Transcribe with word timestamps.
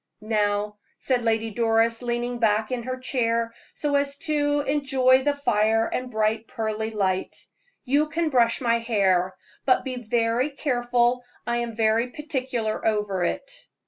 "Now," 0.23 0.79
said 0.97 1.21
Lady 1.23 1.51
Doris, 1.51 2.01
leaning 2.01 2.39
back 2.39 2.71
in 2.71 2.81
her 2.81 2.97
chair 2.97 3.51
so 3.75 3.93
as 3.95 4.17
to 4.25 4.61
enjoy 4.61 5.21
the 5.21 5.35
fire 5.35 5.85
and 5.85 6.09
bright 6.09 6.47
pearly 6.47 6.89
light, 6.89 7.35
"you 7.83 8.09
can 8.09 8.31
brush 8.31 8.61
my 8.61 8.79
hair; 8.79 9.35
but 9.63 9.83
be 9.85 9.97
very 10.01 10.49
careful 10.49 11.23
I 11.45 11.57
am 11.57 11.75
very 11.75 12.07
particular 12.07 12.83
over 12.83 13.23
it." 13.23 13.51